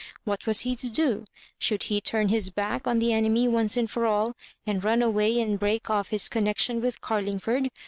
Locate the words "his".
2.29-2.49, 6.09-6.27